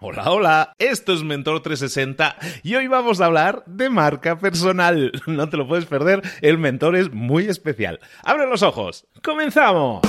[0.00, 5.10] Hola, hola, esto es Mentor 360 y hoy vamos a hablar de marca personal.
[5.26, 7.98] No te lo puedes perder, el mentor es muy especial.
[8.22, 9.08] ¡Abre los ojos!
[9.24, 10.02] ¡Comenzamos!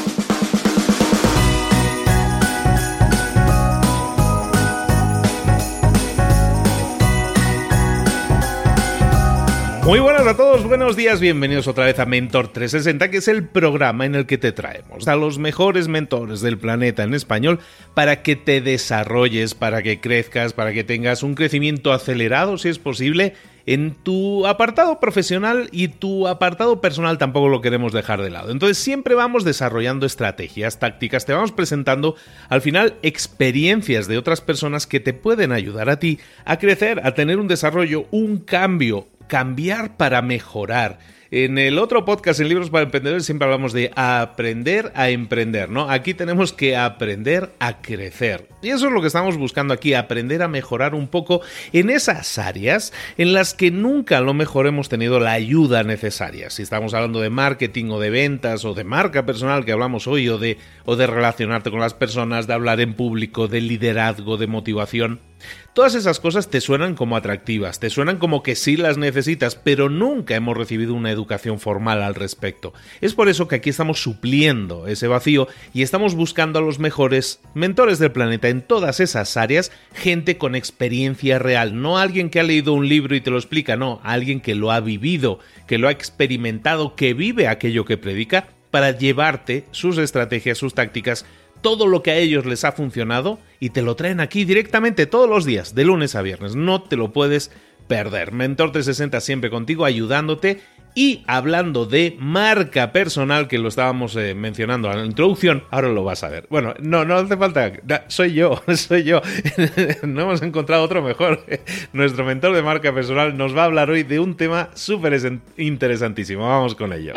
[9.90, 13.47] Muy buenas a todos, buenos días, bienvenidos otra vez a Mentor 360, que es el
[13.47, 17.58] programa en el que te traemos a los mejores mentores del planeta en español
[17.95, 22.78] para que te desarrolles, para que crezcas, para que tengas un crecimiento acelerado, si es
[22.78, 23.34] posible,
[23.70, 28.50] en tu apartado profesional y tu apartado personal tampoco lo queremos dejar de lado.
[28.50, 32.16] Entonces siempre vamos desarrollando estrategias, tácticas, te vamos presentando
[32.50, 37.14] al final experiencias de otras personas que te pueden ayudar a ti a crecer, a
[37.14, 40.98] tener un desarrollo, un cambio cambiar para mejorar.
[41.32, 45.88] En el otro podcast, en Libros para Emprendedores, siempre hablamos de aprender a emprender, ¿no?
[45.88, 48.50] Aquí tenemos que aprender a crecer.
[48.64, 52.40] Y eso es lo que estamos buscando aquí, aprender a mejorar un poco en esas
[52.40, 56.50] áreas en las que nunca a lo mejor hemos tenido la ayuda necesaria.
[56.50, 60.30] Si estamos hablando de marketing o de ventas o de marca personal que hablamos hoy
[60.30, 64.48] o de, o de relacionarte con las personas, de hablar en público, de liderazgo, de
[64.48, 65.28] motivación.
[65.73, 69.90] Todas esas cosas te suenan como atractivas, te suenan como que sí las necesitas, pero
[69.90, 72.73] nunca hemos recibido una educación formal al respecto.
[73.02, 77.42] Es por eso que aquí estamos supliendo ese vacío y estamos buscando a los mejores
[77.54, 82.44] mentores del planeta en todas esas áreas, gente con experiencia real, no alguien que ha
[82.44, 85.88] leído un libro y te lo explica, no, alguien que lo ha vivido, que lo
[85.88, 91.26] ha experimentado, que vive aquello que predica para llevarte sus estrategias, sus tácticas,
[91.62, 95.30] todo lo que a ellos les ha funcionado y te lo traen aquí directamente todos
[95.30, 96.56] los días, de lunes a viernes.
[96.56, 97.52] No te lo puedes
[97.88, 98.32] perder.
[98.32, 100.62] Mentor 360 siempre contigo, ayudándote
[100.96, 106.04] y hablando de marca personal, que lo estábamos eh, mencionando en la introducción, ahora lo
[106.04, 106.48] vas a ver.
[106.50, 107.72] Bueno, no, no hace falta.
[108.08, 109.22] Soy yo, soy yo.
[110.04, 111.46] no hemos encontrado otro mejor.
[111.94, 115.20] Nuestro mentor de marca personal nos va a hablar hoy de un tema súper
[115.58, 116.48] interesantísimo.
[116.48, 117.14] Vamos con ello.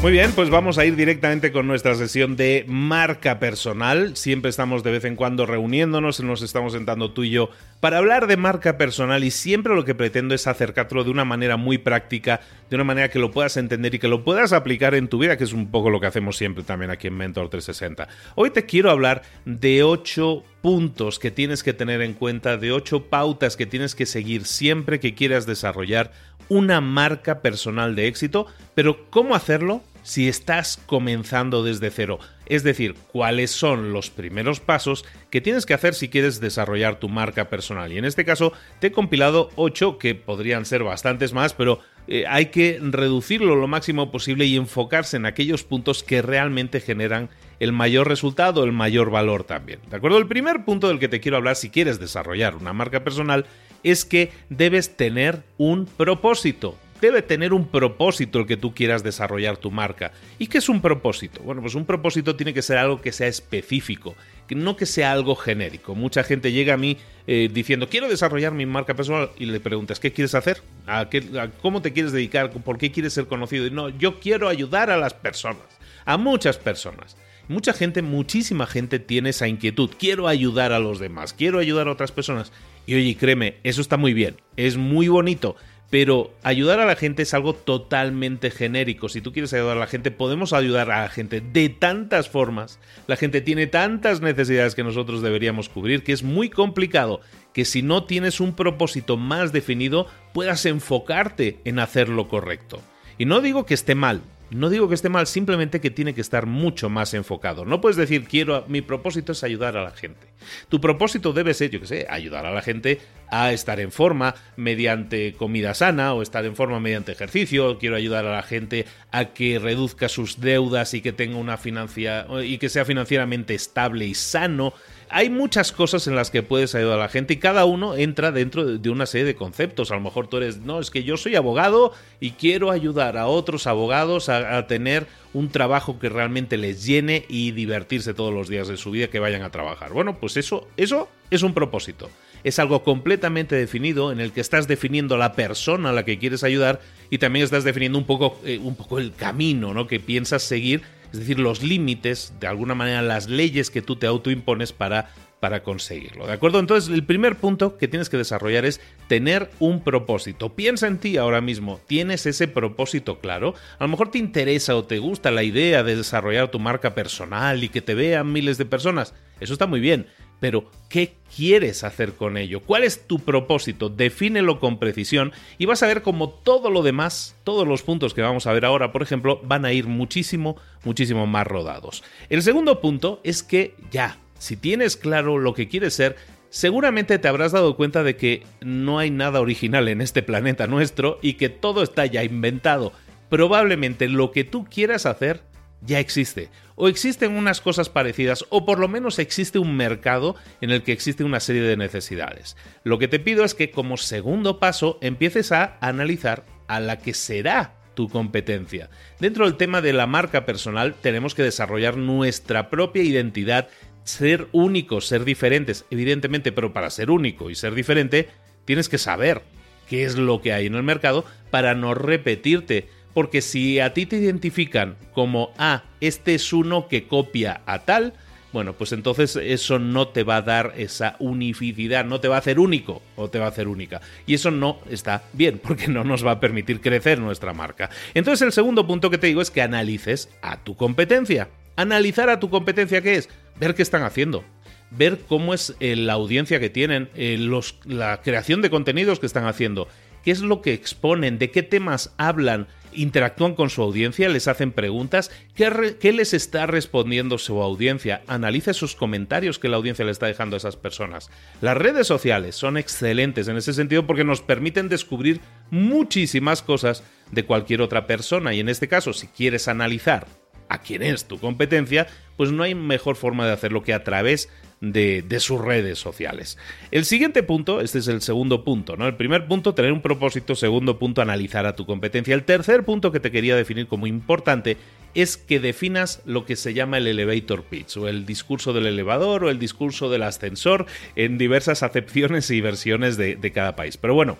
[0.00, 4.16] Muy bien, pues vamos a ir directamente con nuestra sesión de marca personal.
[4.16, 7.50] Siempre estamos de vez en cuando reuniéndonos, nos estamos sentando tú y yo
[7.80, 11.56] para hablar de marca personal y siempre lo que pretendo es acercártelo de una manera
[11.56, 15.08] muy práctica, de una manera que lo puedas entender y que lo puedas aplicar en
[15.08, 18.06] tu vida, que es un poco lo que hacemos siempre también aquí en Mentor 360.
[18.36, 23.06] Hoy te quiero hablar de ocho puntos que tienes que tener en cuenta, de ocho
[23.06, 26.12] pautas que tienes que seguir siempre que quieras desarrollar
[26.48, 32.18] una marca personal de éxito, pero ¿cómo hacerlo si estás comenzando desde cero?
[32.46, 37.08] Es decir, cuáles son los primeros pasos que tienes que hacer si quieres desarrollar tu
[37.08, 37.92] marca personal.
[37.92, 42.24] Y en este caso te he compilado ocho que podrían ser bastantes más, pero eh,
[42.26, 47.28] hay que reducirlo lo máximo posible y enfocarse en aquellos puntos que realmente generan
[47.60, 49.80] el mayor resultado, el mayor valor también.
[49.90, 50.16] ¿De acuerdo?
[50.16, 53.44] El primer punto del que te quiero hablar si quieres desarrollar una marca personal
[53.82, 56.76] es que debes tener un propósito.
[57.00, 60.12] Debe tener un propósito el que tú quieras desarrollar tu marca.
[60.38, 61.40] ¿Y qué es un propósito?
[61.42, 64.16] Bueno, pues un propósito tiene que ser algo que sea específico,
[64.50, 65.94] no que sea algo genérico.
[65.94, 70.00] Mucha gente llega a mí eh, diciendo, quiero desarrollar mi marca personal y le preguntas,
[70.00, 70.62] ¿qué quieres hacer?
[70.86, 71.22] ¿A, qué,
[71.62, 72.50] ¿Cómo te quieres dedicar?
[72.50, 73.66] ¿Por qué quieres ser conocido?
[73.66, 77.16] Y no, yo quiero ayudar a las personas, a muchas personas.
[77.48, 79.90] Mucha gente, muchísima gente tiene esa inquietud.
[79.98, 82.52] Quiero ayudar a los demás, quiero ayudar a otras personas.
[82.86, 85.56] Y oye, créeme, eso está muy bien, es muy bonito,
[85.90, 89.08] pero ayudar a la gente es algo totalmente genérico.
[89.08, 92.78] Si tú quieres ayudar a la gente, podemos ayudar a la gente de tantas formas.
[93.06, 97.20] La gente tiene tantas necesidades que nosotros deberíamos cubrir que es muy complicado
[97.54, 102.82] que si no tienes un propósito más definido puedas enfocarte en hacer lo correcto.
[103.16, 106.20] Y no digo que esté mal, no digo que esté mal, simplemente que tiene que
[106.20, 107.64] estar mucho más enfocado.
[107.64, 110.26] No puedes decir, quiero, mi propósito es ayudar a la gente.
[110.68, 112.98] Tu propósito debe ser, yo que sé, ayudar a la gente
[113.30, 117.78] a estar en forma mediante comida sana o estar en forma mediante ejercicio.
[117.78, 122.26] Quiero ayudar a la gente a que reduzca sus deudas y que tenga una financia
[122.42, 124.74] y que sea financieramente estable y sano
[125.10, 128.32] hay muchas cosas en las que puedes ayudar a la gente y cada uno entra
[128.32, 129.90] dentro de una serie de conceptos.
[129.90, 133.26] A lo mejor tú eres, no, es que yo soy abogado y quiero ayudar a
[133.26, 138.68] otros abogados a, tener un trabajo que realmente les llene y divertirse todos los días
[138.68, 139.92] de su vida que vayan a trabajar.
[139.92, 142.10] Bueno, pues eso, eso es un propósito.
[142.44, 146.44] Es algo completamente definido en el que estás definiendo la persona a la que quieres
[146.44, 146.80] ayudar
[147.10, 149.86] y también estás definiendo un poco, eh, un poco el camino ¿no?
[149.86, 150.82] que piensas seguir
[151.12, 155.08] es decir, los límites, de alguna manera las leyes que tú te autoimpones para
[155.40, 156.26] para conseguirlo.
[156.26, 156.58] ¿De acuerdo?
[156.58, 160.54] Entonces, el primer punto que tienes que desarrollar es tener un propósito.
[160.54, 161.80] Piensa en ti ahora mismo.
[161.86, 163.54] ¿Tienes ese propósito claro?
[163.78, 167.62] A lo mejor te interesa o te gusta la idea de desarrollar tu marca personal
[167.62, 169.14] y que te vean miles de personas.
[169.40, 170.06] Eso está muy bien.
[170.40, 172.60] Pero, ¿qué quieres hacer con ello?
[172.60, 173.88] ¿Cuál es tu propósito?
[173.88, 178.22] Defínelo con precisión y vas a ver cómo todo lo demás, todos los puntos que
[178.22, 182.04] vamos a ver ahora, por ejemplo, van a ir muchísimo, muchísimo más rodados.
[182.28, 186.16] El segundo punto es que ya, si tienes claro lo que quieres ser,
[186.50, 191.18] seguramente te habrás dado cuenta de que no hay nada original en este planeta nuestro
[191.20, 192.92] y que todo está ya inventado.
[193.28, 195.42] Probablemente lo que tú quieras hacer
[195.80, 196.48] ya existe.
[196.74, 200.92] O existen unas cosas parecidas, o por lo menos existe un mercado en el que
[200.92, 202.56] existe una serie de necesidades.
[202.84, 207.14] Lo que te pido es que como segundo paso empieces a analizar a la que
[207.14, 208.90] será tu competencia.
[209.18, 213.68] Dentro del tema de la marca personal tenemos que desarrollar nuestra propia identidad
[214.04, 218.28] ser únicos, ser diferentes, evidentemente, pero para ser único y ser diferente,
[218.64, 219.42] tienes que saber
[219.88, 222.88] qué es lo que hay en el mercado para no repetirte.
[223.18, 228.12] Porque si a ti te identifican como, ah, este es uno que copia a tal,
[228.52, 232.38] bueno, pues entonces eso no te va a dar esa unificidad, no te va a
[232.38, 234.00] hacer único o te va a hacer única.
[234.24, 237.90] Y eso no está bien, porque no nos va a permitir crecer nuestra marca.
[238.14, 241.48] Entonces el segundo punto que te digo es que analices a tu competencia.
[241.74, 243.28] Analizar a tu competencia, ¿qué es?
[243.58, 244.44] Ver qué están haciendo.
[244.92, 247.36] Ver cómo es eh, la audiencia que tienen, eh,
[247.84, 249.88] la creación de contenidos que están haciendo,
[250.22, 254.72] qué es lo que exponen, de qué temas hablan, interactúan con su audiencia, les hacen
[254.72, 260.26] preguntas, ¿qué, les está respondiendo su audiencia, analiza esos comentarios que la audiencia le está
[260.26, 261.30] dejando a esas personas.
[261.60, 265.40] Las redes sociales son excelentes en ese sentido porque nos permiten descubrir
[265.70, 270.26] muchísimas cosas de cualquier otra persona y en este caso si quieres analizar
[270.68, 272.06] a quién es tu competencia,
[272.36, 274.50] pues no hay mejor forma de hacerlo que a través
[274.80, 276.58] de, sus redes sociales.
[276.90, 279.06] El siguiente punto, este es el segundo punto, ¿no?
[279.06, 282.34] El primer punto, tener un propósito, segundo punto, analizar a tu competencia.
[282.34, 284.76] El tercer punto que te quería definir como importante
[285.14, 289.44] es que definas lo que se llama el elevator pitch, o el discurso del elevador,
[289.44, 290.86] o el discurso del ascensor,
[291.16, 293.96] en diversas acepciones y versiones de, de cada país.
[293.96, 294.38] Pero bueno,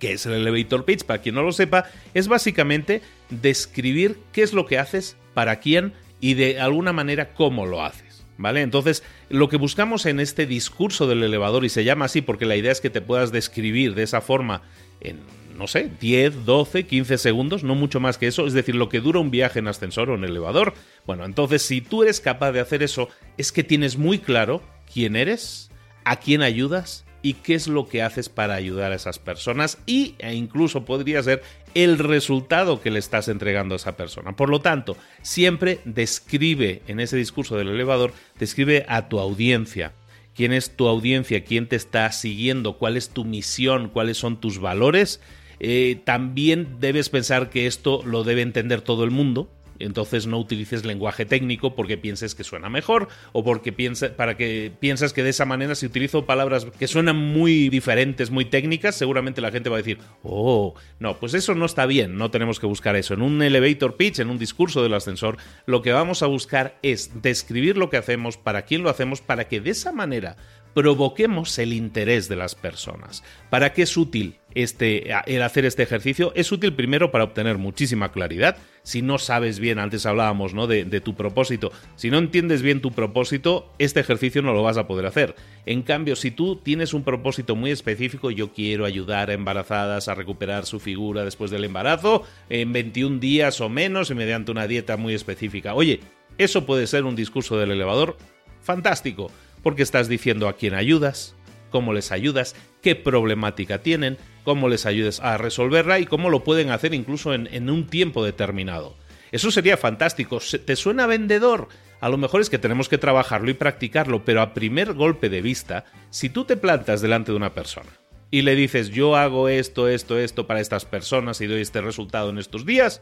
[0.00, 1.04] ¿Qué es el elevator pitch?
[1.04, 3.00] Para quien no lo sepa, es básicamente
[3.30, 8.13] describir qué es lo que haces, para quién y de alguna manera cómo lo haces.
[8.36, 8.62] ¿Vale?
[8.62, 12.56] Entonces, lo que buscamos en este discurso del elevador, y se llama así porque la
[12.56, 14.62] idea es que te puedas describir de esa forma
[15.00, 15.20] en,
[15.56, 19.00] no sé, 10, 12, 15 segundos, no mucho más que eso, es decir, lo que
[19.00, 20.74] dura un viaje en ascensor o en elevador.
[21.06, 25.14] Bueno, entonces, si tú eres capaz de hacer eso, es que tienes muy claro quién
[25.14, 25.70] eres,
[26.04, 30.14] a quién ayudas y qué es lo que haces para ayudar a esas personas y
[30.18, 31.42] e incluso podría ser
[31.72, 34.36] el resultado que le estás entregando a esa persona.
[34.36, 39.92] Por lo tanto, siempre describe en ese discurso del elevador, describe a tu audiencia.
[40.36, 41.44] ¿Quién es tu audiencia?
[41.44, 42.76] ¿Quién te está siguiendo?
[42.76, 43.88] ¿Cuál es tu misión?
[43.88, 45.22] ¿Cuáles son tus valores?
[45.60, 49.48] Eh, también debes pensar que esto lo debe entender todo el mundo
[49.84, 54.72] entonces no utilices lenguaje técnico porque pienses que suena mejor o porque piensa, para que
[54.80, 59.40] piensas que de esa manera si utilizo palabras que suenan muy diferentes, muy técnicas, seguramente
[59.40, 62.66] la gente va a decir, oh, no, pues eso no está bien, no tenemos que
[62.66, 63.14] buscar eso.
[63.14, 65.36] En un elevator pitch, en un discurso del ascensor,
[65.66, 69.48] lo que vamos a buscar es describir lo que hacemos, para quién lo hacemos, para
[69.48, 70.36] que de esa manera
[70.74, 73.22] provoquemos el interés de las personas.
[73.48, 76.32] ¿Para qué es útil este, el hacer este ejercicio?
[76.34, 78.56] Es útil primero para obtener muchísima claridad.
[78.82, 80.66] Si no sabes bien, antes hablábamos ¿no?
[80.66, 84.76] de, de tu propósito, si no entiendes bien tu propósito, este ejercicio no lo vas
[84.76, 85.36] a poder hacer.
[85.64, 90.14] En cambio, si tú tienes un propósito muy específico, yo quiero ayudar a embarazadas a
[90.14, 94.96] recuperar su figura después del embarazo en 21 días o menos y mediante una dieta
[94.96, 95.74] muy específica.
[95.74, 96.00] Oye,
[96.36, 98.16] eso puede ser un discurso del elevador
[98.60, 99.30] fantástico
[99.64, 101.34] porque estás diciendo a quién ayudas,
[101.70, 106.70] cómo les ayudas, qué problemática tienen, cómo les ayudes a resolverla y cómo lo pueden
[106.70, 108.94] hacer incluso en, un tiempo determinado.
[109.32, 110.38] Eso sería fantástico.
[110.64, 111.66] ¿Te suena vendedor?
[112.00, 115.42] A lo mejor es que tenemos que trabajarlo y practicarlo, pero a primer golpe de
[115.42, 117.90] vista, si tú te plantas delante de una persona
[118.30, 122.30] y le dices yo hago esto, esto, esto para estas personas y doy este resultado
[122.30, 123.00] en estos días,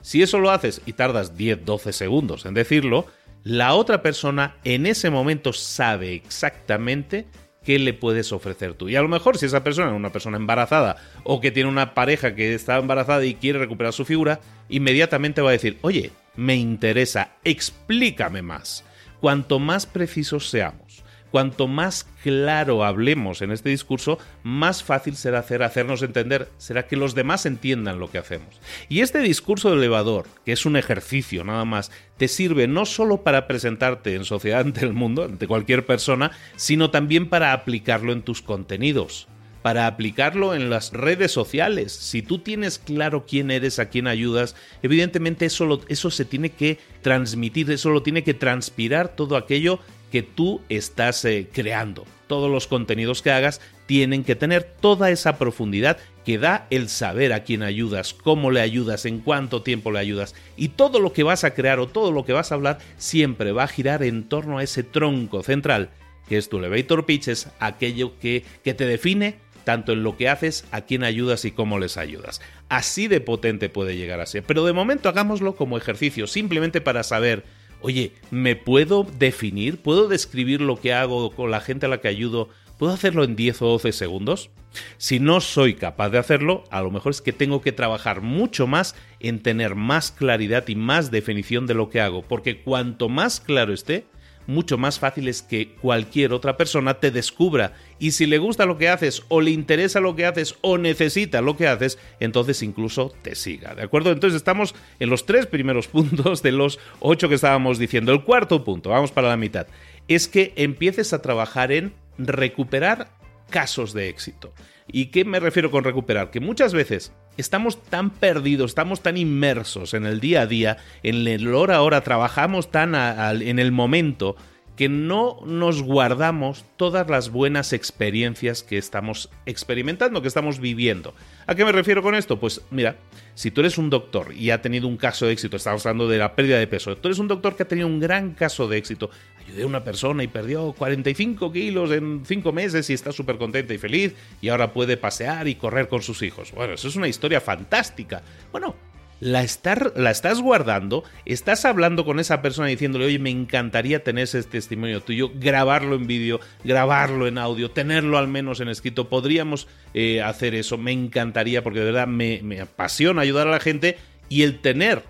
[0.00, 3.06] si eso lo haces y tardas 10, 12 segundos en decirlo,
[3.46, 7.26] la otra persona en ese momento sabe exactamente
[7.62, 8.88] qué le puedes ofrecer tú.
[8.88, 11.94] Y a lo mejor si esa persona es una persona embarazada o que tiene una
[11.94, 16.56] pareja que está embarazada y quiere recuperar su figura, inmediatamente va a decir, oye, me
[16.56, 18.82] interesa, explícame más.
[19.20, 21.04] Cuanto más precisos seamos,
[21.36, 26.96] cuanto más claro hablemos en este discurso, más fácil será hacer, hacernos entender, será que
[26.96, 28.58] los demás entiendan lo que hacemos.
[28.88, 33.46] Y este discurso elevador, que es un ejercicio nada más, te sirve no solo para
[33.46, 38.40] presentarte en sociedad ante el mundo, ante cualquier persona, sino también para aplicarlo en tus
[38.40, 39.28] contenidos
[39.66, 41.90] para aplicarlo en las redes sociales.
[41.90, 46.78] Si tú tienes claro quién eres, a quién ayudas, evidentemente eso, eso se tiene que
[47.02, 49.80] transmitir, eso lo tiene que transpirar todo aquello
[50.16, 52.06] que tú estás eh, creando.
[52.26, 57.34] Todos los contenidos que hagas tienen que tener toda esa profundidad que da el saber
[57.34, 60.34] a quién ayudas, cómo le ayudas, en cuánto tiempo le ayudas.
[60.56, 63.52] Y todo lo que vas a crear o todo lo que vas a hablar siempre
[63.52, 65.90] va a girar en torno a ese tronco central,
[66.30, 70.30] que es tu elevator pitch, es aquello que, que te define tanto en lo que
[70.30, 72.40] haces, a quién ayudas y cómo les ayudas.
[72.70, 74.44] Así de potente puede llegar a ser.
[74.44, 77.44] Pero de momento hagámoslo como ejercicio, simplemente para saber,
[77.80, 79.78] oye, ¿me puedo definir?
[79.80, 82.48] ¿Puedo describir lo que hago con la gente a la que ayudo?
[82.78, 84.50] ¿Puedo hacerlo en 10 o 12 segundos?
[84.98, 88.66] Si no soy capaz de hacerlo, a lo mejor es que tengo que trabajar mucho
[88.66, 93.40] más en tener más claridad y más definición de lo que hago, porque cuanto más
[93.40, 94.06] claro esté,
[94.46, 97.74] mucho más fácil es que cualquier otra persona te descubra.
[97.98, 101.40] Y si le gusta lo que haces, o le interesa lo que haces, o necesita
[101.40, 103.74] lo que haces, entonces incluso te siga.
[103.74, 104.12] ¿De acuerdo?
[104.12, 108.12] Entonces estamos en los tres primeros puntos de los ocho que estábamos diciendo.
[108.12, 109.66] El cuarto punto, vamos para la mitad,
[110.08, 113.08] es que empieces a trabajar en recuperar
[113.50, 114.52] casos de éxito.
[114.88, 116.30] ¿Y qué me refiero con recuperar?
[116.30, 121.26] Que muchas veces estamos tan perdidos, estamos tan inmersos en el día a día, en
[121.28, 122.94] el hora a hora, trabajamos tan
[123.42, 124.36] en el momento
[124.76, 131.14] que no nos guardamos todas las buenas experiencias que estamos experimentando, que estamos viviendo.
[131.46, 132.38] ¿A qué me refiero con esto?
[132.38, 132.96] Pues mira,
[133.34, 136.18] si tú eres un doctor y ha tenido un caso de éxito, estamos hablando de
[136.18, 138.76] la pérdida de peso, tú eres un doctor que ha tenido un gran caso de
[138.76, 143.38] éxito, ayudé a una persona y perdió 45 kilos en 5 meses y está súper
[143.38, 146.52] contenta y feliz y ahora puede pasear y correr con sus hijos.
[146.52, 148.22] Bueno, eso es una historia fantástica.
[148.52, 148.74] Bueno,
[149.20, 149.46] la,
[149.94, 155.00] la estás guardando, estás hablando con esa persona diciéndole, oye, me encantaría tener ese testimonio
[155.00, 160.54] tuyo, grabarlo en vídeo, grabarlo en audio, tenerlo al menos en escrito, podríamos eh, hacer
[160.54, 163.96] eso, me encantaría porque de verdad me, apasiona ayudar a la gente
[164.28, 165.02] y el tener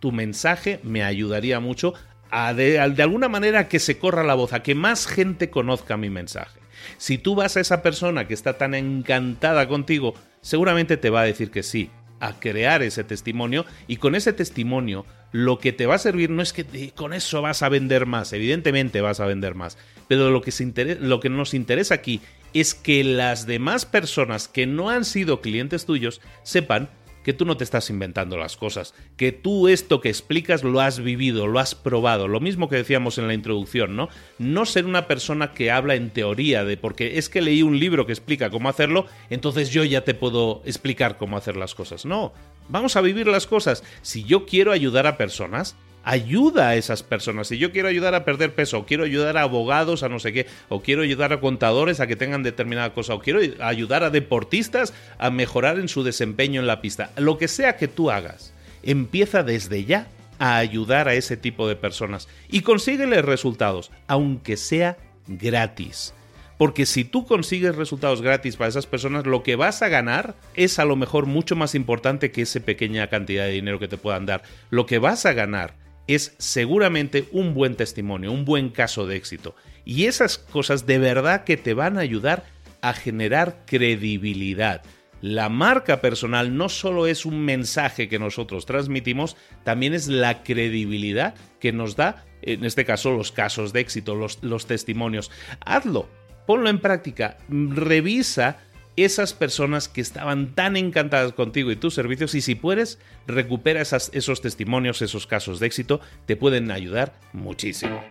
[0.00, 1.94] tu mensaje me ayudaría mucho
[2.30, 5.96] a de, de alguna manera que se corra la voz, a que más gente conozca
[5.96, 6.60] mi mensaje.
[6.98, 11.24] Si tú vas a esa persona que está tan encantada contigo, seguramente te va a
[11.24, 11.90] decir que sí,
[12.20, 16.42] a crear ese testimonio y con ese testimonio lo que te va a servir no
[16.42, 20.40] es que con eso vas a vender más, evidentemente vas a vender más, pero lo
[20.40, 22.20] que, nos interesa aquí
[22.52, 26.88] es que las demás personas que no han sido clientes tuyos sepan
[27.24, 31.00] que tú no te estás inventando las cosas, que tú esto que explicas lo has
[31.00, 34.08] vivido, lo has probado, lo mismo que decíamos en la introducción, ¿no?
[34.38, 38.06] No ser una persona que habla en teoría de porque es que leí un libro
[38.06, 42.04] que explica cómo hacerlo, entonces yo ya te puedo explicar cómo hacer las cosas.
[42.04, 42.32] No,
[42.68, 43.82] vamos a vivir las cosas.
[44.02, 47.48] Si yo quiero ayudar a personas, ayuda a esas personas.
[47.48, 50.32] Si yo quiero ayudar a perder peso, o quiero ayudar a abogados a no sé
[50.32, 54.10] qué, o quiero ayudar a contadores a que tengan determinada cosa, o quiero ayudar a
[54.10, 58.52] deportistas a mejorar en su desempeño en la pista, lo que sea que tú hagas,
[58.82, 60.08] empieza desde ya
[60.38, 66.12] a ayudar a ese tipo de personas y consíguele resultados, aunque sea gratis.
[66.58, 70.78] Porque si tú consigues resultados gratis para esas personas, lo que vas a ganar es
[70.78, 74.24] a lo mejor mucho más importante que esa pequeña cantidad de dinero que te puedan
[74.24, 74.42] dar.
[74.70, 75.74] Lo que vas a ganar
[76.06, 79.54] es seguramente un buen testimonio, un buen caso de éxito.
[79.84, 82.44] Y esas cosas de verdad que te van a ayudar
[82.80, 84.82] a generar credibilidad.
[85.20, 91.34] La marca personal no solo es un mensaje que nosotros transmitimos, también es la credibilidad
[91.60, 95.30] que nos da, en este caso, los casos de éxito, los, los testimonios.
[95.64, 96.10] Hazlo,
[96.46, 98.58] ponlo en práctica, revisa
[98.96, 104.40] esas personas que estaban tan encantadas contigo y tus servicios y si puedes, recupera esos
[104.40, 108.02] testimonios, esos casos de éxito, te pueden ayudar muchísimo.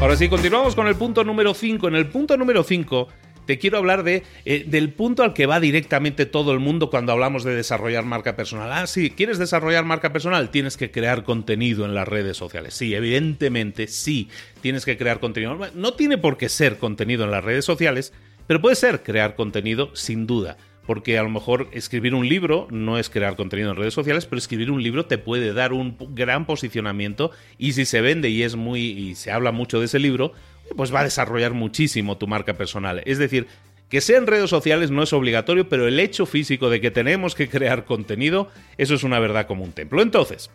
[0.00, 1.88] Ahora sí, continuamos con el punto número 5.
[1.88, 3.08] En el punto número 5
[3.48, 7.12] te quiero hablar de, eh, del punto al que va directamente todo el mundo cuando
[7.12, 8.70] hablamos de desarrollar marca personal.
[8.70, 10.50] Ah, sí, ¿quieres desarrollar marca personal?
[10.50, 12.74] Tienes que crear contenido en las redes sociales.
[12.74, 14.28] Sí, evidentemente sí,
[14.60, 15.58] tienes que crear contenido.
[15.74, 18.12] No tiene por qué ser contenido en las redes sociales,
[18.46, 22.98] pero puede ser crear contenido sin duda porque a lo mejor escribir un libro no
[22.98, 26.46] es crear contenido en redes sociales, pero escribir un libro te puede dar un gran
[26.46, 30.32] posicionamiento y si se vende y es muy y se habla mucho de ese libro,
[30.76, 33.02] pues va a desarrollar muchísimo tu marca personal.
[33.06, 33.46] Es decir,
[33.88, 37.34] que sea en redes sociales no es obligatorio, pero el hecho físico de que tenemos
[37.34, 40.02] que crear contenido, eso es una verdad como un templo.
[40.02, 40.50] Entonces,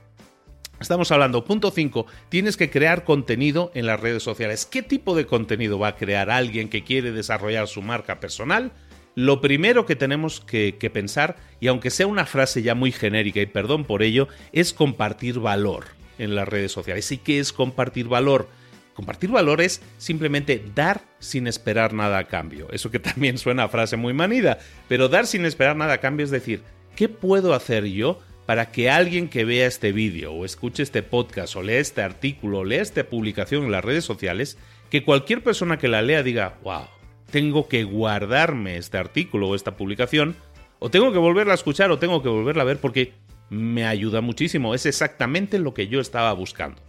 [0.79, 4.65] Estamos hablando, punto 5, tienes que crear contenido en las redes sociales.
[4.65, 8.73] ¿Qué tipo de contenido va a crear alguien que quiere desarrollar su marca personal?
[9.15, 13.39] Lo primero que tenemos que, que, pensar, y aunque sea una frase ya muy genérica
[13.39, 15.85] y perdón por ello, es compartir valor
[16.17, 17.09] en las redes sociales.
[17.13, 18.49] ¿Y qué es compartir valor?
[18.93, 22.67] Compartir valor es simplemente dar sin esperar nada a cambio.
[22.71, 26.23] Eso que también suena a frase muy manida, pero dar sin esperar nada a cambio
[26.23, 26.61] es decir,
[26.95, 31.55] ¿qué puedo hacer yo para que alguien que vea este vídeo o escuche este podcast
[31.55, 34.57] o lea este artículo o lea esta publicación en las redes sociales,
[34.89, 36.83] que cualquier persona que la lea diga, wow,
[37.31, 40.35] tengo que guardarme este artículo o esta publicación,
[40.79, 43.13] o tengo que volverla a escuchar o tengo que volverla a ver porque
[43.49, 46.81] me ayuda muchísimo, es exactamente lo que yo estaba buscando.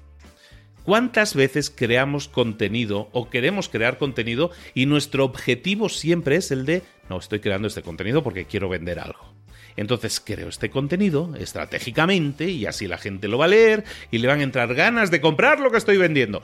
[0.84, 6.82] ¿Cuántas veces creamos contenido o queremos crear contenido y nuestro objetivo siempre es el de,
[7.08, 9.32] no, estoy creando este contenido porque quiero vender algo?
[9.76, 14.28] Entonces creo este contenido estratégicamente y así la gente lo va a leer y le
[14.28, 16.42] van a entrar ganas de comprar lo que estoy vendiendo.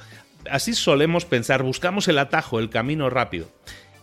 [0.50, 3.46] Así solemos pensar, buscamos el atajo, el camino rápido.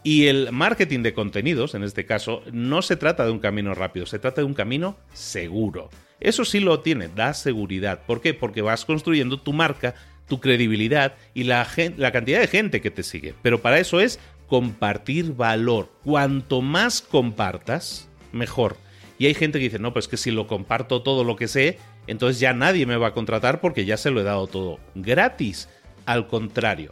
[0.03, 4.05] Y el marketing de contenidos, en este caso, no se trata de un camino rápido,
[4.05, 5.89] se trata de un camino seguro.
[6.19, 8.05] Eso sí lo tiene, da seguridad.
[8.05, 8.33] ¿Por qué?
[8.33, 9.95] Porque vas construyendo tu marca
[10.27, 11.67] tu credibilidad y la,
[11.97, 13.33] la cantidad de gente que te sigue.
[13.41, 15.89] Pero para eso es compartir valor.
[16.03, 18.77] Cuanto más compartas, mejor.
[19.19, 21.79] Y hay gente que dice, no, pues que si lo comparto todo lo que sé,
[22.05, 25.69] entonces ya nadie me va a contratar porque ya se lo he dado todo gratis.
[26.05, 26.91] Al contrario,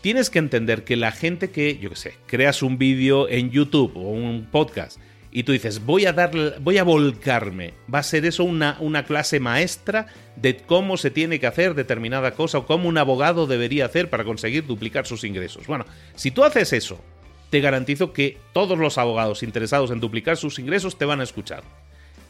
[0.00, 3.92] tienes que entender que la gente que, yo qué sé, creas un vídeo en YouTube
[3.96, 4.98] o un podcast
[5.36, 9.04] y tú dices, voy a darle, voy a volcarme, va a ser eso una, una
[9.04, 13.84] clase maestra de cómo se tiene que hacer determinada cosa o cómo un abogado debería
[13.84, 15.66] hacer para conseguir duplicar sus ingresos.
[15.66, 16.98] Bueno, si tú haces eso,
[17.50, 21.64] te garantizo que todos los abogados interesados en duplicar sus ingresos te van a escuchar,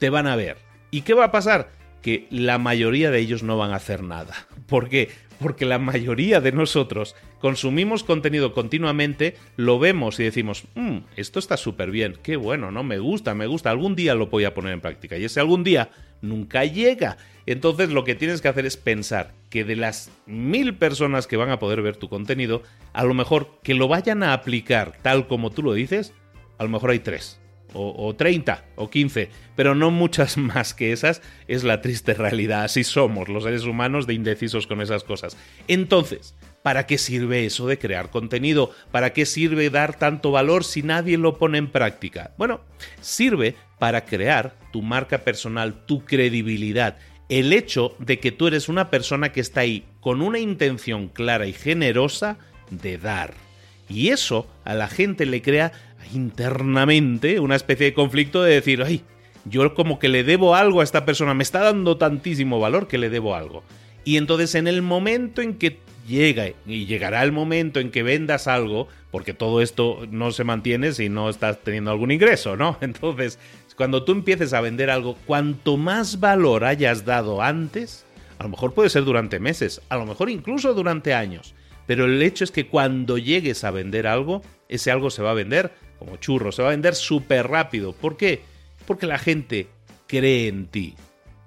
[0.00, 0.56] te van a ver.
[0.90, 1.70] ¿Y qué va a pasar?
[2.02, 4.34] Que la mayoría de ellos no van a hacer nada.
[4.66, 5.10] ¿Por qué?
[5.38, 7.14] porque la mayoría de nosotros
[7.46, 12.82] consumimos contenido continuamente, lo vemos y decimos, mm, esto está súper bien, qué bueno, ¿no?
[12.82, 15.16] Me gusta, me gusta, algún día lo voy a poner en práctica.
[15.16, 15.90] Y ese algún día
[16.22, 17.18] nunca llega.
[17.46, 21.50] Entonces lo que tienes que hacer es pensar que de las mil personas que van
[21.50, 25.50] a poder ver tu contenido, a lo mejor que lo vayan a aplicar tal como
[25.50, 26.14] tú lo dices,
[26.58, 27.38] a lo mejor hay tres
[27.76, 32.64] o, 30 o 15, pero no muchas más que esas, es la triste realidad.
[32.64, 35.36] Así somos los seres humanos de indecisos con esas cosas.
[35.68, 36.34] Entonces,
[36.66, 38.72] ¿para qué sirve eso de crear contenido?
[38.90, 42.32] ¿Para qué sirve dar tanto valor si nadie lo pone en práctica?
[42.38, 42.60] Bueno,
[43.00, 46.96] sirve para crear tu marca personal, tu credibilidad.
[47.28, 51.46] El hecho de que tú eres una persona que está ahí con una intención clara
[51.46, 52.36] y generosa
[52.72, 53.34] de dar.
[53.88, 55.70] Y eso a la gente le crea
[56.12, 59.04] internamente una especie de conflicto de decir, ay,
[59.44, 62.98] yo como que le debo algo a esta persona, me está dando tantísimo valor que
[62.98, 63.62] le debo algo.
[64.02, 68.46] Y entonces en el momento en que llega y llegará el momento en que vendas
[68.46, 72.78] algo, porque todo esto no se mantiene si no estás teniendo algún ingreso, ¿no?
[72.82, 73.38] Entonces,
[73.76, 78.06] cuando tú empieces a vender algo, cuanto más valor hayas dado antes,
[78.38, 81.54] a lo mejor puede ser durante meses, a lo mejor incluso durante años,
[81.86, 85.34] pero el hecho es que cuando llegues a vender algo, ese algo se va a
[85.34, 87.92] vender como churro, se va a vender súper rápido.
[87.92, 88.42] ¿Por qué?
[88.86, 89.68] Porque la gente
[90.06, 90.94] cree en ti,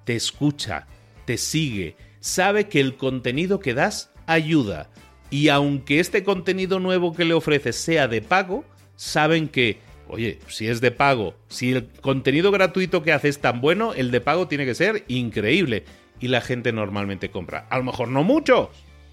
[0.05, 0.87] te escucha,
[1.25, 4.89] te sigue, sabe que el contenido que das ayuda.
[5.29, 8.65] Y aunque este contenido nuevo que le ofreces sea de pago,
[8.95, 13.61] saben que, oye, si es de pago, si el contenido gratuito que hace es tan
[13.61, 15.83] bueno, el de pago tiene que ser increíble.
[16.19, 17.67] Y la gente normalmente compra.
[17.69, 18.69] A lo mejor no muchos,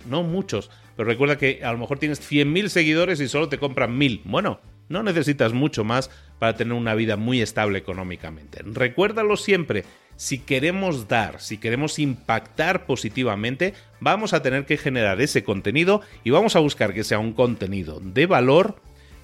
[0.07, 0.71] no muchos.
[0.97, 4.23] Pero recuerda que a lo mejor tienes 100.000 seguidores y solo te compran 1.000.
[4.25, 8.61] Bueno, no necesitas mucho más para tener una vida muy estable económicamente.
[8.65, 9.85] Recuérdalo siempre,
[10.17, 16.31] si queremos dar, si queremos impactar positivamente, vamos a tener que generar ese contenido y
[16.31, 18.77] vamos a buscar que sea un contenido de valor,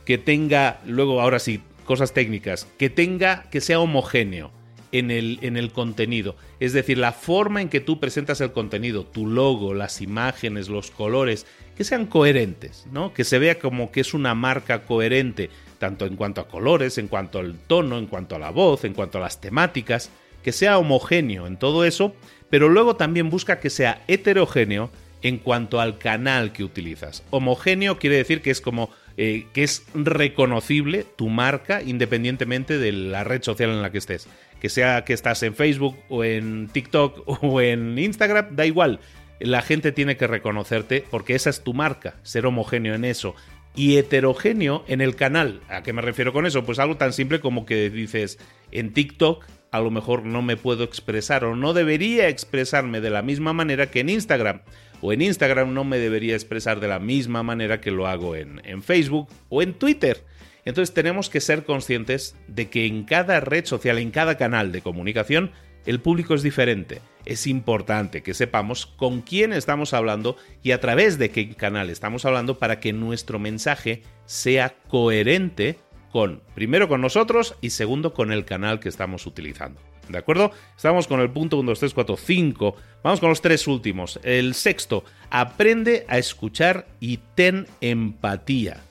[0.04, 4.50] que tenga, luego ahora sí, cosas técnicas, que tenga, que sea homogéneo
[4.92, 6.36] en el, en el contenido.
[6.60, 10.90] Es decir, la forma en que tú presentas el contenido, tu logo, las imágenes, los
[10.90, 13.14] colores, que sean coherentes, ¿no?
[13.14, 17.08] Que se vea como que es una marca coherente, tanto en cuanto a colores, en
[17.08, 20.10] cuanto al tono, en cuanto a la voz, en cuanto a las temáticas,
[20.42, 22.14] que sea homogéneo en todo eso,
[22.50, 24.90] pero luego también busca que sea heterogéneo
[25.22, 27.22] en cuanto al canal que utilizas.
[27.30, 33.24] Homogéneo quiere decir que es como eh, que es reconocible tu marca independientemente de la
[33.24, 34.28] red social en la que estés.
[34.60, 39.00] Que sea que estás en Facebook o en TikTok o en Instagram, da igual
[39.42, 43.34] la gente tiene que reconocerte porque esa es tu marca, ser homogéneo en eso.
[43.74, 45.62] Y heterogéneo en el canal.
[45.68, 46.64] ¿A qué me refiero con eso?
[46.64, 48.38] Pues algo tan simple como que dices
[48.70, 53.22] en TikTok a lo mejor no me puedo expresar o no debería expresarme de la
[53.22, 54.60] misma manera que en Instagram.
[55.00, 58.60] O en Instagram no me debería expresar de la misma manera que lo hago en,
[58.64, 60.24] en Facebook o en Twitter.
[60.64, 64.82] Entonces tenemos que ser conscientes de que en cada red social, en cada canal de
[64.82, 65.50] comunicación,
[65.86, 67.00] el público es diferente.
[67.24, 72.24] Es importante que sepamos con quién estamos hablando y a través de qué canal estamos
[72.24, 75.78] hablando para que nuestro mensaje sea coherente
[76.12, 79.80] con, primero con nosotros y segundo con el canal que estamos utilizando.
[80.08, 80.52] ¿De acuerdo?
[80.76, 82.76] Estamos con el punto 1, 2, 3, 4, 5.
[83.02, 84.20] Vamos con los tres últimos.
[84.22, 88.82] El sexto, aprende a escuchar y ten empatía.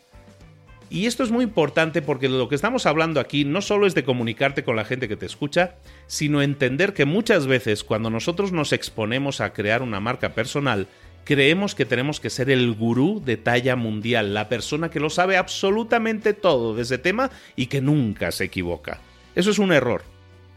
[0.90, 4.04] Y esto es muy importante porque lo que estamos hablando aquí no solo es de
[4.04, 5.76] comunicarte con la gente que te escucha,
[6.08, 10.88] sino entender que muchas veces cuando nosotros nos exponemos a crear una marca personal,
[11.24, 15.38] creemos que tenemos que ser el gurú de talla mundial, la persona que lo sabe
[15.38, 19.00] absolutamente todo de ese tema y que nunca se equivoca.
[19.36, 20.04] Eso es un error.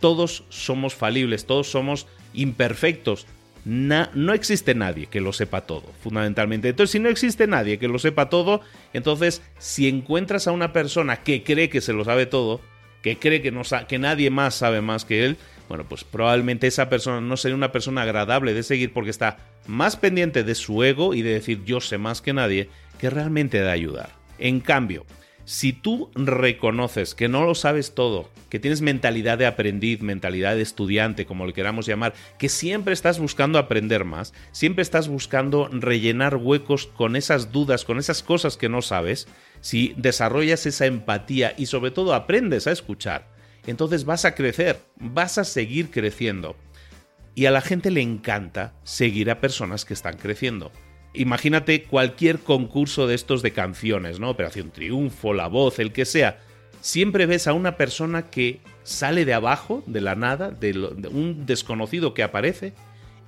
[0.00, 3.26] Todos somos falibles, todos somos imperfectos,
[3.64, 6.68] no existe nadie que lo sepa todo, fundamentalmente.
[6.68, 8.60] Entonces, si no existe nadie que lo sepa todo,
[8.92, 12.60] entonces si encuentras a una persona que cree que se lo sabe todo,
[13.02, 15.36] que cree que, nadie más sabe más que él,
[15.68, 19.96] bueno, pues probablemente esa persona no sería una persona agradable de seguir porque está más
[19.96, 23.70] pendiente de su ego y de decir yo sé más que nadie que realmente de
[23.70, 24.10] ayudar.
[24.38, 25.06] En cambio,
[25.44, 30.62] si tú reconoces que no lo sabes todo, que tienes mentalidad de aprendiz, mentalidad de
[30.62, 36.36] estudiante, como le queramos llamar, que siempre estás buscando aprender más, siempre estás buscando rellenar
[36.36, 39.28] huecos con esas dudas, con esas cosas que no sabes,
[39.60, 43.33] si desarrollas esa empatía y sobre todo aprendes a escuchar,
[43.66, 46.56] entonces vas a crecer, vas a seguir creciendo.
[47.34, 50.70] Y a la gente le encanta seguir a personas que están creciendo
[51.14, 54.30] imagínate cualquier concurso de estos de canciones, ¿no?
[54.30, 56.38] Operación Triunfo, La Voz, el que sea.
[56.80, 60.76] Siempre ves a una persona que sale de abajo, de la nada, de,
[61.10, 62.74] un desconocido que aparece,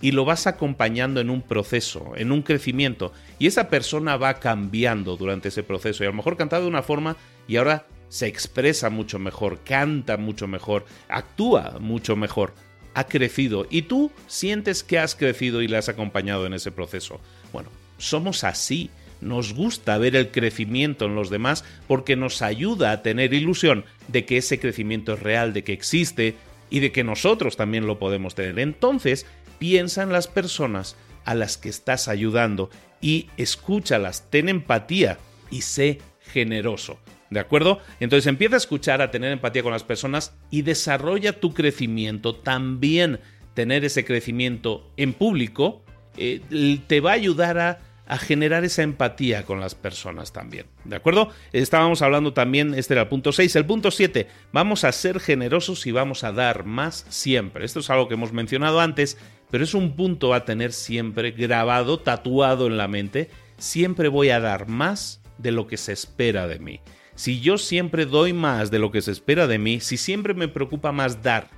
[0.02, 3.12] y lo vas acompañando en un proceso, en un crecimiento.
[3.38, 6.04] Y esa persona va cambiando durante ese proceso.
[6.04, 7.16] Y a lo mejor cantaba de una forma
[7.48, 12.54] y ahora se expresa mucho mejor, canta mucho mejor, actúa mucho mejor.
[12.94, 13.66] Ha crecido.
[13.68, 17.20] Y tú sientes que has crecido y le has acompañado en ese proceso.
[17.52, 18.90] Bueno, somos así.
[19.20, 24.24] Nos gusta ver el crecimiento en los demás porque nos ayuda a tener ilusión de
[24.24, 26.36] que ese crecimiento es real, de que existe
[26.70, 28.58] y de que nosotros también lo podemos tener.
[28.58, 29.26] Entonces,
[29.58, 35.18] piensa en las personas a las que estás ayudando y escúchalas, ten empatía
[35.50, 36.98] y sé generoso.
[37.30, 37.80] ¿De acuerdo?
[38.00, 42.36] Entonces empieza a escuchar, a tener empatía con las personas y desarrolla tu crecimiento.
[42.36, 43.20] También
[43.54, 45.82] tener ese crecimiento en público
[46.16, 46.40] eh,
[46.86, 47.80] te va a ayudar a,
[48.20, 50.66] generar esa empatía con las personas también.
[50.84, 51.30] ¿De acuerdo?
[51.52, 53.56] Estábamos hablando también, este era el punto 6.
[53.56, 57.64] El punto 7, vamos a ser generosos y vamos a dar más siempre.
[57.64, 59.18] Esto es algo que hemos mencionado antes,
[59.50, 63.28] pero es un punto a tener siempre grabado, tatuado en la mente.
[63.58, 66.80] Siempre voy a dar más de lo que se espera de mí.
[67.16, 70.48] Si yo siempre doy más de lo que se espera de mí, si siempre me
[70.48, 71.48] preocupa más dar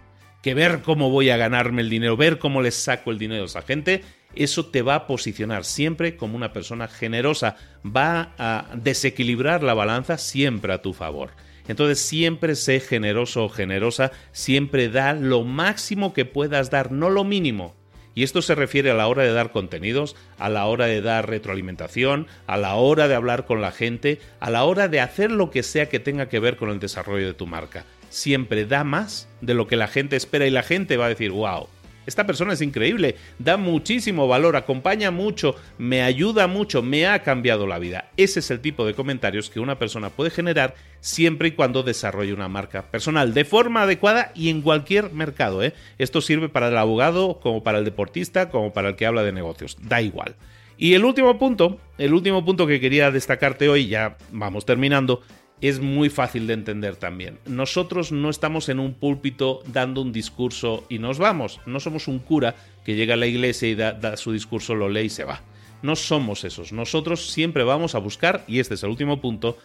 [0.41, 3.47] que ver cómo voy a ganarme el dinero, ver cómo les saco el dinero a
[3.47, 4.05] esa gente,
[4.37, 10.17] eso te va a posicionar siempre como una persona generosa, va a desequilibrar la balanza
[10.17, 11.31] siempre a tu favor.
[11.67, 17.25] Entonces siempre sé generoso o generosa, siempre da lo máximo que puedas dar, no lo
[17.25, 17.75] mínimo.
[18.19, 21.29] Y esto se refiere a la hora de dar contenidos, a la hora de dar
[21.31, 25.53] retroalimentación, a la hora de hablar con la gente, a la hora de hacer lo
[25.53, 27.85] que sea que tenga que ver con el desarrollo de tu marca.
[28.09, 31.31] Siempre da más de lo que la gente espera y la gente va a decir,
[31.31, 31.69] wow,
[32.09, 37.67] esta persona es increíble, da muchísimo valor, acompaña mucho, me ayuda mucho, me ha cambiado
[37.67, 38.11] la vida.
[38.17, 42.33] Ese es el tipo de comentarios que una persona puede generar siempre y cuando desarrolle
[42.33, 45.63] una marca personal de forma adecuada y en cualquier mercado.
[45.63, 45.75] ¿eh?
[45.99, 49.33] Esto sirve para el abogado, como para el deportista, como para el que habla de
[49.33, 49.77] negocios.
[49.83, 50.35] Da igual.
[50.79, 55.21] Y el último punto, el último punto que quería destacarte hoy, ya vamos terminando,
[55.61, 57.39] es muy fácil de entender también.
[57.47, 61.61] Nosotros no estamos en un púlpito dando un discurso y nos vamos.
[61.67, 65.07] No somos un cura que llega a la iglesia y da, su discurso, lo lee
[65.07, 65.43] y se va.
[65.83, 66.73] No somos esos.
[66.73, 69.59] Nosotros siempre vamos a buscar, y este es el último punto,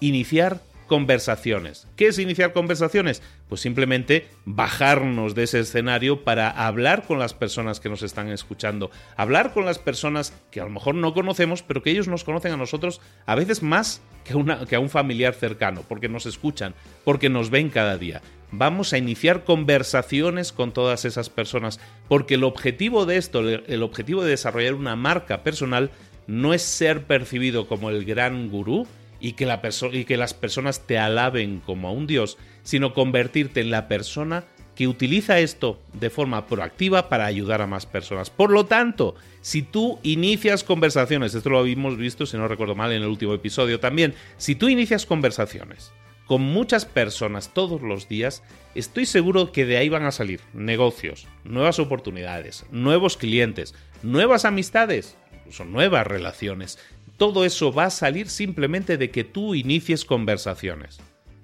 [0.00, 1.86] iniciar conversaciones.
[1.94, 3.22] ¿Qué es iniciar conversaciones?
[3.48, 8.90] Pues simplemente bajarnos de ese escenario para hablar con las personas que nos están escuchando,
[9.16, 12.50] hablar con las personas que a lo mejor no conocemos, pero que ellos nos conocen
[12.50, 14.34] a nosotros a veces más que,
[14.68, 16.74] que a un familiar cercano, porque nos escuchan,
[17.04, 18.20] porque nos ven cada día.
[18.50, 24.24] Vamos a iniciar conversaciones con todas esas personas, porque el objetivo de esto, el objetivo
[24.24, 25.92] de desarrollar una marca personal,
[26.26, 28.88] no es ser percibido como el gran gurú,
[29.20, 34.44] y que, las personas te alaben como a un dios, sino convertirte en la persona
[34.74, 38.30] que utiliza esto de forma proactiva para ayudar a más personas.
[38.30, 42.92] Por lo tanto, si tú inicias conversaciones, esto lo habíamos visto, si no recuerdo mal,
[42.92, 45.92] en el último episodio también, si tú inicias conversaciones
[46.30, 48.44] con muchas personas todos los días,
[48.76, 55.16] estoy seguro que de ahí van a salir negocios, nuevas oportunidades, nuevos clientes, nuevas amistades,
[55.34, 56.78] incluso nuevas relaciones.
[57.20, 61.00] Todo eso va a salir simplemente de que tú inicies conversaciones.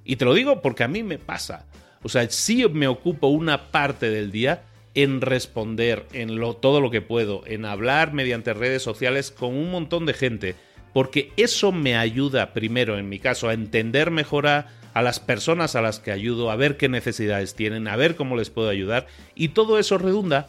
[0.06, 1.66] Y te lo digo porque a mí me pasa.
[2.02, 7.02] O sea, sí me ocupo una parte del día en responder en todo lo que
[7.02, 10.54] puedo, en hablar mediante redes sociales con un montón de gente,
[10.94, 15.76] porque eso me ayuda primero, en mi caso, a entender mejor a, a las personas
[15.76, 19.08] a las que ayudo, a ver qué necesidades tienen, a ver cómo les puedo ayudar,
[19.34, 20.48] y todo eso redunda.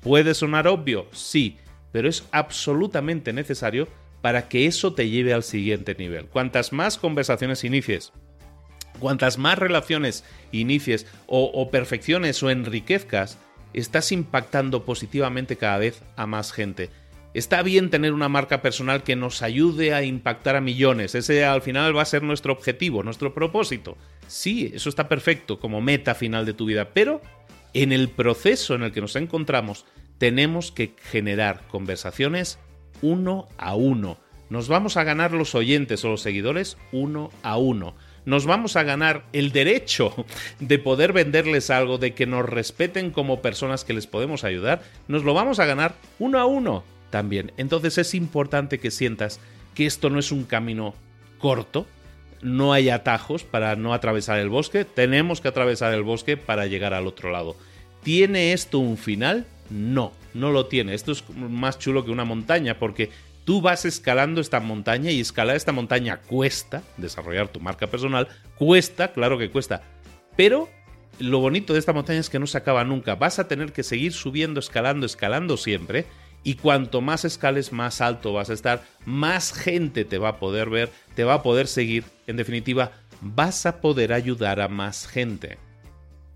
[0.00, 1.06] ¿Puede sonar obvio?
[1.12, 1.58] Sí,
[1.92, 3.86] pero es absolutamente necesario
[4.22, 6.26] para que eso te lleve al siguiente nivel.
[6.26, 8.12] Cuantas más conversaciones inicies,
[8.98, 13.38] Cuantas más relaciones inicies o, perfecciones o enriquezcas,
[13.72, 16.90] estás impactando positivamente cada vez a más gente.
[17.34, 21.14] Está bien tener una marca personal que nos ayude a impactar a millones.
[21.14, 23.96] Ese al final va a ser nuestro objetivo, nuestro propósito.
[24.26, 27.22] Sí, eso está perfecto como meta final de tu vida, pero
[27.72, 29.86] en el proceso en el que nos encontramos
[30.18, 32.58] tenemos que generar conversaciones
[33.02, 34.16] uno a uno.
[34.48, 38.82] Nos vamos a ganar los oyentes o los seguidores uno a uno nos vamos a
[38.82, 40.14] ganar el derecho
[40.60, 45.24] de poder venderles algo, de que nos respeten como personas que les podemos ayudar, nos
[45.24, 47.52] lo vamos a ganar uno a uno también.
[47.56, 49.40] Entonces es importante que sientas
[49.74, 50.94] que esto no es un camino
[51.38, 51.86] corto,
[52.42, 56.94] no hay atajos para no atravesar el bosque, tenemos que atravesar el bosque para llegar
[56.94, 57.56] al otro lado.
[58.02, 59.46] ¿Tiene esto un final?
[59.70, 60.94] No, no lo tiene.
[60.94, 63.10] Esto es más chulo que una montaña porque
[63.44, 69.12] tú vas escalando esta montaña y escalar esta montaña cuesta, desarrollar tu marca personal, cuesta,
[69.12, 69.82] claro que cuesta,
[70.36, 70.68] pero
[71.18, 73.82] lo bonito de esta montaña es que no se acaba nunca, vas a tener que
[73.82, 76.06] seguir subiendo, escalando, escalando siempre,
[76.44, 80.70] y cuanto más escales, más alto vas a estar, más gente te va a poder
[80.70, 85.58] ver, te va a poder seguir, en definitiva, vas a poder ayudar a más gente.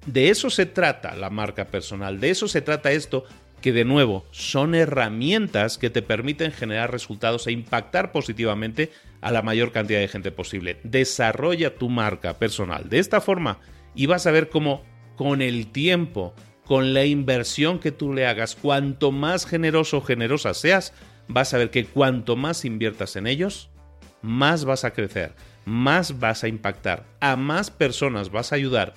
[0.06, 3.24] De eso se trata la marca personal, de eso se trata esto
[3.60, 9.42] que de nuevo son herramientas que te permiten generar resultados e impactar positivamente a la
[9.42, 10.78] mayor cantidad de gente posible.
[10.84, 13.58] Desarrolla tu marca personal de esta forma
[13.94, 14.84] y vas a ver cómo
[15.16, 20.54] con el tiempo, con la inversión que tú le hagas, cuanto más generoso o generosa
[20.54, 20.92] seas,
[21.26, 23.70] vas a ver que cuanto más inviertas en ellos,
[24.22, 28.94] más vas a crecer, más vas a impactar, a más personas vas a ayudar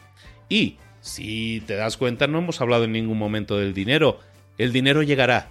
[0.50, 0.78] y
[1.10, 4.20] si te das cuenta, no hemos hablado en ningún momento del dinero.
[4.58, 5.50] El dinero llegará.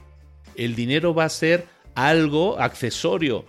[0.56, 3.44] El dinero va a ser algo accesorio.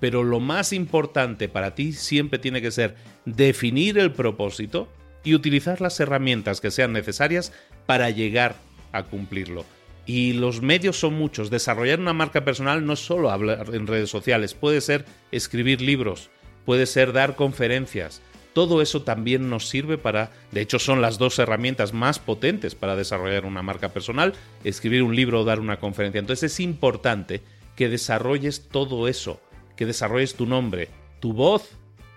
[0.00, 4.88] Pero lo más importante para ti siempre tiene que ser definir el propósito
[5.24, 7.52] y utilizar las herramientas que sean necesarias
[7.86, 8.56] para llegar
[8.92, 9.64] a cumplirlo.
[10.06, 11.48] Y los medios son muchos.
[11.48, 16.28] Desarrollar una marca personal no es solo hablar en redes sociales, puede ser escribir libros,
[16.66, 18.20] puede ser dar conferencias,
[18.54, 22.96] todo eso también nos sirve para, de hecho son las dos herramientas más potentes para
[22.96, 26.20] desarrollar una marca personal, escribir un libro o dar una conferencia.
[26.20, 27.42] Entonces es importante
[27.76, 29.40] que desarrolles todo eso,
[29.76, 30.88] que desarrolles tu nombre,
[31.20, 31.76] tu voz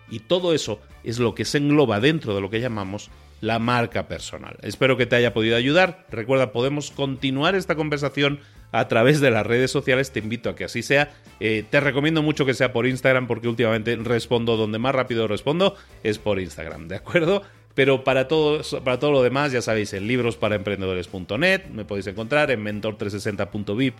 [0.09, 3.09] y todo eso es lo que se engloba dentro de lo que llamamos
[3.41, 4.57] la marca personal.
[4.61, 6.05] Espero que te haya podido ayudar.
[6.09, 8.39] Recuerda, podemos continuar esta conversación
[8.71, 10.11] a través de las redes sociales.
[10.11, 11.11] Te invito a que así sea.
[11.39, 15.75] Eh, te recomiendo mucho que sea por Instagram porque últimamente respondo donde más rápido respondo
[16.03, 17.43] es por Instagram, ¿de acuerdo?
[17.75, 22.63] Pero para todo, para todo lo demás, ya sabéis, en librosparaemprendedores.net me podéis encontrar, en
[22.63, 23.93] mentor360.vip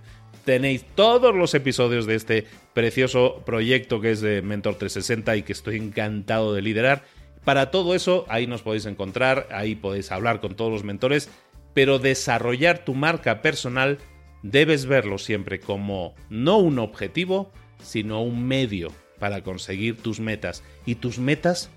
[0.45, 5.51] tenéis todos los episodios de este precioso proyecto que es de Mentor 360 y que
[5.51, 7.03] estoy encantado de liderar.
[7.43, 11.29] Para todo eso, ahí nos podéis encontrar, ahí podéis hablar con todos los mentores,
[11.73, 13.99] pero desarrollar tu marca personal
[14.43, 20.63] debes verlo siempre como no un objetivo, sino un medio para conseguir tus metas.
[20.85, 21.69] Y tus metas,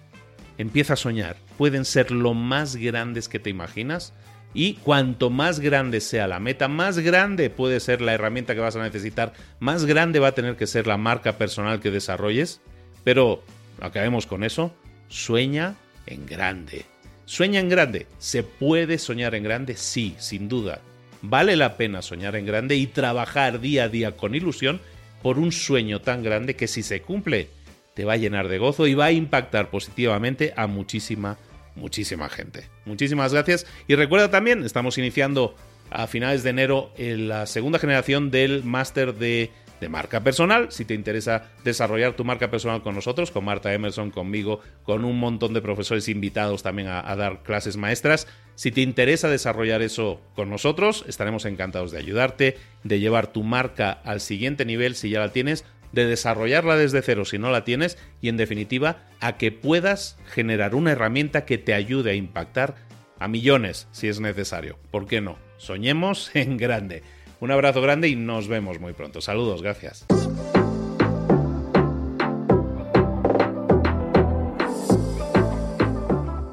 [0.59, 4.13] empieza a soñar, pueden ser lo más grandes que te imaginas.
[4.53, 8.75] Y cuanto más grande sea la meta, más grande puede ser la herramienta que vas
[8.75, 12.61] a necesitar, más grande va a tener que ser la marca personal que desarrolles.
[13.05, 13.45] Pero
[13.81, 14.75] acabemos con eso,
[15.09, 16.85] sueña en grande.
[17.27, 18.09] Sueña en grande.
[18.19, 19.77] ¿Se puede soñar en grande?
[19.77, 20.81] Sí, sin duda.
[21.23, 24.81] Vale la pena soñar en grande y trabajar día a día con ilusión
[25.23, 27.49] por un sueño tan grande que si se cumple
[27.95, 31.37] te va a llenar de gozo y va a impactar positivamente a muchísima,
[31.75, 32.65] muchísima gente.
[32.87, 35.55] Muchísimas gracias y recuerda también, estamos iniciando
[35.91, 40.71] a finales de enero la segunda generación del máster de de marca personal.
[40.71, 45.19] Si te interesa desarrollar tu marca personal con nosotros, con Marta Emerson, conmigo, con un
[45.19, 48.27] montón de profesores invitados también a dar clases maestras.
[48.61, 53.91] Si te interesa desarrollar eso con nosotros, estaremos encantados de ayudarte, de llevar tu marca
[53.91, 57.97] al siguiente nivel si ya la tienes de desarrollarla desde cero si no la tienes
[58.21, 62.75] y en definitiva a que puedas generar una herramienta que te ayude a impactar
[63.19, 64.79] a millones si es necesario.
[64.91, 65.39] ¿Por qué no?
[65.57, 67.03] Soñemos en grande.
[67.41, 69.23] Un abrazo grande y nos vemos muy pronto.
[69.23, 70.05] Saludos, gracias.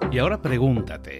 [0.09, 1.19] Y ahora pregúntate,